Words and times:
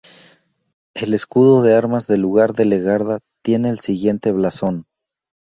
El 0.95 1.13
escudo 1.13 1.61
de 1.61 1.75
armas 1.75 2.07
del 2.07 2.21
lugar 2.21 2.53
de 2.53 2.65
Legarda 2.65 3.19
tiene 3.43 3.69
el 3.69 3.77
siguiente 3.77 4.31
blasón. 4.31 4.87